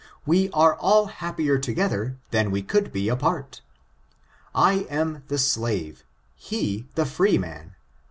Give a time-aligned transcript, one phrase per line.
[0.25, 3.61] We are all happier together than we ooold be apart.
[4.55, 7.75] I am the slave, he the freeman.